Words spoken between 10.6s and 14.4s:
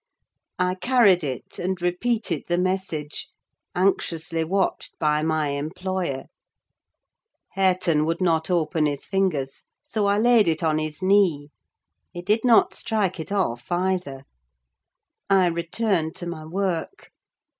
on his knee. He did not strike it off, either.